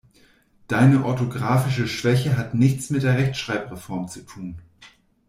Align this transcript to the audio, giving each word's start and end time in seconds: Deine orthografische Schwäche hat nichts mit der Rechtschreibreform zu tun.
Deine 0.67 1.05
orthografische 1.05 1.87
Schwäche 1.87 2.35
hat 2.35 2.55
nichts 2.55 2.89
mit 2.89 3.03
der 3.03 3.19
Rechtschreibreform 3.19 4.07
zu 4.07 4.21
tun. 4.25 4.57